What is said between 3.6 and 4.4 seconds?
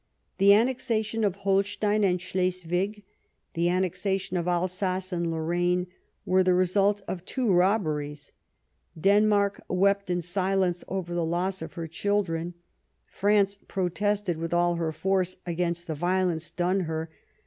annexation